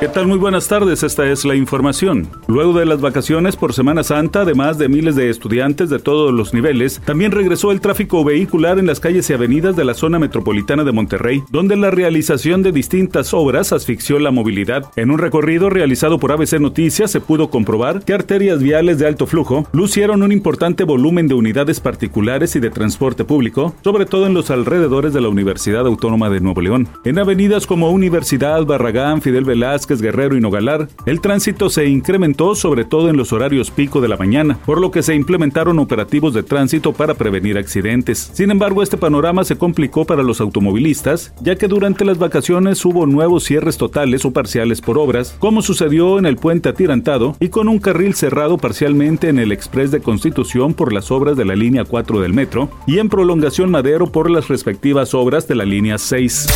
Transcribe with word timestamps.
¿Qué 0.00 0.08
tal? 0.08 0.28
Muy 0.28 0.38
buenas 0.38 0.66
tardes, 0.66 1.02
esta 1.02 1.30
es 1.30 1.44
la 1.44 1.54
información. 1.54 2.26
Luego 2.46 2.72
de 2.72 2.86
las 2.86 3.02
vacaciones 3.02 3.54
por 3.54 3.74
Semana 3.74 4.02
Santa, 4.02 4.40
además 4.40 4.78
de 4.78 4.88
miles 4.88 5.14
de 5.14 5.28
estudiantes 5.28 5.90
de 5.90 5.98
todos 5.98 6.32
los 6.32 6.54
niveles, 6.54 7.02
también 7.04 7.32
regresó 7.32 7.70
el 7.70 7.82
tráfico 7.82 8.24
vehicular 8.24 8.78
en 8.78 8.86
las 8.86 8.98
calles 8.98 9.28
y 9.28 9.34
avenidas 9.34 9.76
de 9.76 9.84
la 9.84 9.92
zona 9.92 10.18
metropolitana 10.18 10.84
de 10.84 10.92
Monterrey, 10.92 11.42
donde 11.50 11.76
la 11.76 11.90
realización 11.90 12.62
de 12.62 12.72
distintas 12.72 13.34
obras 13.34 13.74
asfixió 13.74 14.18
la 14.18 14.30
movilidad. 14.30 14.90
En 14.96 15.10
un 15.10 15.18
recorrido 15.18 15.68
realizado 15.68 16.18
por 16.18 16.32
ABC 16.32 16.58
Noticias 16.58 17.10
se 17.10 17.20
pudo 17.20 17.50
comprobar 17.50 18.02
que 18.02 18.14
arterias 18.14 18.62
viales 18.62 18.98
de 18.98 19.06
alto 19.06 19.26
flujo 19.26 19.66
lucieron 19.72 20.22
un 20.22 20.32
importante 20.32 20.84
volumen 20.84 21.28
de 21.28 21.34
unidades 21.34 21.78
particulares 21.78 22.56
y 22.56 22.60
de 22.60 22.70
transporte 22.70 23.26
público, 23.26 23.74
sobre 23.84 24.06
todo 24.06 24.26
en 24.26 24.32
los 24.32 24.50
alrededores 24.50 25.12
de 25.12 25.20
la 25.20 25.28
Universidad 25.28 25.86
Autónoma 25.86 26.30
de 26.30 26.40
Nuevo 26.40 26.62
León. 26.62 26.88
En 27.04 27.18
avenidas 27.18 27.66
como 27.66 27.90
Universidad, 27.90 28.64
Barragán, 28.64 29.20
Fidel 29.20 29.44
Velázquez, 29.44 29.89
Guerrero 29.98 30.36
y 30.36 30.40
Nogalar, 30.40 30.88
el 31.06 31.20
tránsito 31.20 31.70
se 31.70 31.86
incrementó 31.86 32.54
sobre 32.54 32.84
todo 32.84 33.08
en 33.10 33.16
los 33.16 33.32
horarios 33.32 33.70
pico 33.70 34.00
de 34.00 34.08
la 34.08 34.16
mañana, 34.16 34.58
por 34.64 34.80
lo 34.80 34.90
que 34.90 35.02
se 35.02 35.14
implementaron 35.14 35.78
operativos 35.78 36.34
de 36.34 36.42
tránsito 36.42 36.92
para 36.92 37.14
prevenir 37.14 37.58
accidentes. 37.58 38.30
Sin 38.32 38.50
embargo, 38.50 38.82
este 38.82 38.96
panorama 38.96 39.44
se 39.44 39.58
complicó 39.58 40.04
para 40.04 40.22
los 40.22 40.40
automovilistas, 40.40 41.34
ya 41.40 41.56
que 41.56 41.66
durante 41.66 42.04
las 42.04 42.18
vacaciones 42.18 42.84
hubo 42.84 43.06
nuevos 43.06 43.44
cierres 43.44 43.76
totales 43.76 44.24
o 44.24 44.32
parciales 44.32 44.80
por 44.80 44.98
obras, 44.98 45.34
como 45.38 45.62
sucedió 45.62 46.18
en 46.18 46.26
el 46.26 46.36
puente 46.36 46.68
atirantado 46.68 47.36
y 47.40 47.48
con 47.48 47.68
un 47.68 47.78
carril 47.78 48.14
cerrado 48.14 48.58
parcialmente 48.58 49.28
en 49.28 49.38
el 49.38 49.50
Express 49.52 49.90
de 49.90 50.00
Constitución 50.00 50.74
por 50.74 50.92
las 50.92 51.10
obras 51.10 51.36
de 51.36 51.44
la 51.44 51.56
línea 51.56 51.84
4 51.84 52.20
del 52.20 52.32
metro 52.32 52.70
y 52.86 52.98
en 52.98 53.08
prolongación 53.08 53.70
Madero 53.70 54.12
por 54.12 54.30
las 54.30 54.48
respectivas 54.48 55.14
obras 55.14 55.48
de 55.48 55.54
la 55.54 55.64
línea 55.64 55.98
6 55.98 56.46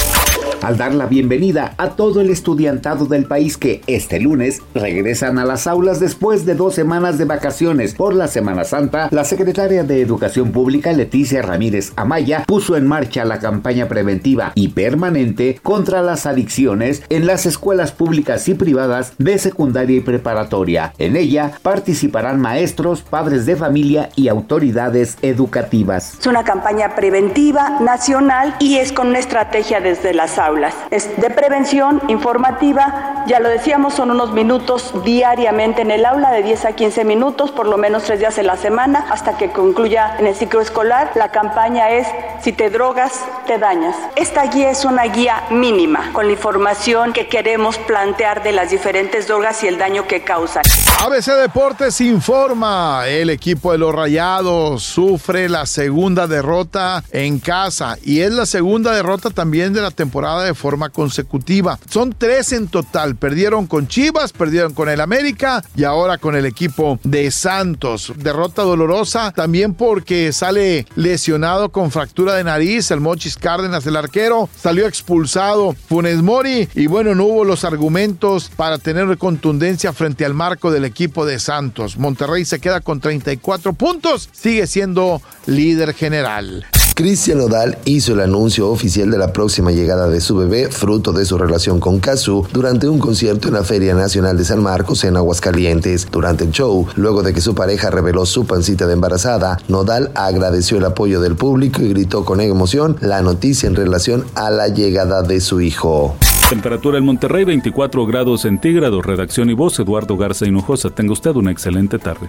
al 0.65 0.79
dar 0.79 0.95
la 0.95 1.07
bienvenida 1.07 1.75
a 1.77 1.91
todo 1.91 2.23
el 2.23 2.31
estudiantado 2.31 3.05
del 3.05 3.24
país 3.25 3.57
que 3.57 3.83
este 3.87 4.21
lunes 4.21 4.63
regresan 4.75 5.39
a 5.39 5.45
las 5.45 5.67
aulas 5.67 6.01
después 6.01 6.45
de 6.47 6.55
dos 6.55 6.75
semanas 6.75 7.19
de 7.19 7.25
vacaciones 7.25 7.95
por 7.95 8.15
la 8.15 8.29
Semana 8.29 8.65
Santa, 8.65 9.09
la 9.11 9.25
secretaria 9.25 9.85
de 9.85 10.01
Educación 10.01 10.53
Pública 10.53 10.93
Leticia 10.93 11.43
Ramírez 11.43 11.93
Amaya 11.97 12.45
puso 12.47 12.77
en 12.77 12.87
marcha 12.87 13.25
la 13.25 13.39
campaña 13.39 13.89
preventiva 13.89 14.53
y 14.55 14.69
permanente 14.69 15.61
contra 15.63 16.03
las 16.03 16.27
adicciones 16.27 17.03
en 17.09 17.27
las 17.27 17.47
escuelas 17.47 17.93
públicas 17.93 18.49
y 18.49 18.55
privadas 18.55 19.15
de 19.19 19.39
secundaria 19.39 19.99
y 19.99 20.01
preparatoria. 20.01 20.93
En 20.99 21.17
ella 21.17 21.53
participarán 21.63 22.41
maestros, 22.41 23.03
padres 23.03 23.47
de 23.47 23.57
familia 23.57 24.11
y 24.17 24.29
autoridades 24.29 25.19
educativas. 25.23 26.19
Es 26.21 26.27
una 26.27 26.45
campaña 26.45 26.95
preventiva 26.95 27.81
nacional 27.81 28.57
y 28.61 28.77
es 28.77 28.93
con 28.93 29.09
una 29.09 29.19
estrategia 29.19 29.81
desde 29.81 30.15
las 30.15 30.39
aulas 30.39 30.75
es 30.91 31.17
de 31.21 31.31
prevención 31.31 32.01
informativa, 32.09 33.14
ya 33.27 33.41
lo 33.41 33.49
decíamos, 33.49 33.95
son 33.95 34.11
unos 34.11 34.33
minutos 34.33 34.93
diariamente 35.05 35.83
en 35.83 35.91
el 35.91 36.05
aula, 36.05 36.31
de 36.31 36.43
10 36.43 36.65
a 36.67 36.73
15 36.73 37.05
minutos, 37.05 37.51
por 37.51 37.67
lo 37.67 37.79
menos 37.79 38.05
tres 38.05 38.21
días 38.21 38.39
en 38.39 38.47
la 38.47 38.57
semana, 38.57 39.07
hasta 39.11 39.37
que 39.37 39.51
concluya 39.51 40.17
en 40.19 40.27
el 40.27 40.35
ciclo 40.35 40.61
escolar. 40.61 41.13
La 41.15 41.31
campaña 41.31 41.91
es, 41.91 42.07
si 42.43 42.53
te 42.53 42.71
drogas, 42.71 43.13
te 43.47 43.59
dañas. 43.59 43.97
Esta 44.17 44.45
guía 44.45 44.71
es 44.71 44.85
una 44.85 45.05
guía 45.05 45.45
mínima, 45.51 46.11
con 46.13 46.27
la 46.27 46.33
información 46.33 47.13
que 47.13 47.29
queremos 47.29 47.79
plantear 47.79 48.43
de 48.43 48.53
las 48.53 48.71
diferentes 48.71 49.27
drogas 49.27 49.63
y 49.65 49.69
el 49.69 49.79
daño 49.79 50.07
que 50.07 50.23
causan. 50.23 50.63
ABC 51.01 51.33
Deportes 51.41 52.01
informa, 52.01 53.07
el 53.07 53.31
equipo 53.31 53.73
de 53.73 53.79
los 53.79 53.95
Rayados 53.95 54.83
sufre 54.83 55.49
la 55.49 55.67
segunda 55.67 56.27
derrota 56.27 57.03
en 57.11 57.39
casa 57.39 57.99
y 58.03 58.21
es 58.21 58.33
la 58.33 58.47
segunda 58.47 58.93
derrota 58.93 59.31
también 59.31 59.73
de 59.73 59.83
la 59.83 59.91
temporada 59.91 60.45
de 60.45 60.55
forma 60.55 60.91
consecutiva. 60.91 61.79
Son 61.89 62.15
tres 62.17 62.53
en 62.53 62.69
total. 62.69 63.04
Perdieron 63.13 63.67
con 63.67 63.87
Chivas, 63.87 64.33
perdieron 64.33 64.73
con 64.73 64.89
el 64.89 65.01
América 65.01 65.63
y 65.77 65.85
ahora 65.85 66.19
con 66.19 66.35
el 66.35 66.47
equipo 66.47 66.99
de 67.05 67.31
Santos. 67.31 68.13
Derrota 68.17 68.63
dolorosa 68.63 69.33
también 69.33 69.75
porque 69.75 70.33
sale 70.33 70.87
lesionado 70.97 71.71
con 71.71 71.91
fractura 71.91 72.35
de 72.35 72.45
nariz 72.45 72.91
el 72.91 73.01
Mochis 73.01 73.37
Cárdenas, 73.37 73.87
el 73.87 73.97
arquero. 73.97 74.49
Salió 74.57 74.87
expulsado 74.87 75.77
Funes 75.89 76.23
Mori 76.23 76.69
y 76.75 76.87
bueno, 76.87 77.15
no 77.15 77.25
hubo 77.25 77.45
los 77.45 77.65
argumentos 77.65 78.51
para 78.57 78.79
tener 78.79 79.19
contundencia 79.19 79.93
frente 79.93 80.25
al 80.25 80.35
marco 80.35 80.71
del 80.71 80.85
equipo 80.85 81.27
de 81.27 81.39
Santos. 81.39 81.99
Monterrey 81.99 82.45
se 82.45 82.61
queda 82.61 82.81
con 82.81 83.01
34 83.01 83.75
puntos, 83.75 84.31
sigue 84.33 84.67
siendo 84.67 85.21
líder 85.47 85.95
general. 85.95 86.67
Cristian 86.95 87.39
Nodal 87.39 87.77
hizo 87.87 88.13
el 88.13 88.21
anuncio 88.21 88.71
oficial 88.71 89.11
de 89.11 89.19
la 89.19 89.33
próxima 89.33 89.73
llegada 89.73 90.09
de 90.09 90.21
su 90.21 90.37
bebé, 90.37 90.69
fruto 90.71 91.13
de 91.13 91.25
su 91.25 91.37
relación 91.37 91.81
con 91.81 91.99
Casu, 91.99 92.47
durante 92.53 92.89
un 92.89 93.01
concierto 93.01 93.49
en 93.49 93.55
la 93.55 93.65
Feria 93.65 93.95
Nacional 93.95 94.39
de 94.39 94.45
San 94.45 94.63
Marcos 94.63 95.03
en 95.03 95.17
Aguascalientes. 95.17 96.07
Durante 96.09 96.45
el 96.45 96.53
show, 96.53 96.87
luego 96.95 97.25
de 97.25 97.35
que 97.35 97.41
su 97.41 97.57
pareja 97.57 97.91
reveló 97.91 98.25
su 98.27 98.47
pancita 98.47 98.87
de 98.87 98.93
embarazada, 98.93 99.59
Nodal 99.67 100.13
agradeció 100.15 100.79
el 100.79 100.85
apoyo 100.85 101.21
del 101.21 101.35
público 101.35 101.83
y 101.83 101.89
gritó 101.89 102.25
con 102.25 102.41
emoción 102.41 102.97
la 103.01 103.23
noticia 103.23 103.67
en 103.67 103.75
relación 103.75 104.25
a 104.37 104.51
la 104.51 104.69
llegada 104.69 105.23
de 105.23 105.41
su 105.41 105.61
hijo. 105.61 106.15
Temperatura 106.49 106.99
en 106.99 107.07
Monterrey 107.07 107.43
24 107.43 108.07
grados 108.07 108.43
centígrados. 108.43 109.05
Redacción 109.05 109.51
y 109.51 109.55
voz 109.55 109.81
Eduardo 109.81 110.17
Garza 110.17 110.47
Hinojosa. 110.47 110.91
Tenga 110.91 111.13
usted 111.13 111.35
una 111.35 111.51
excelente 111.51 111.99
tarde. 111.99 112.29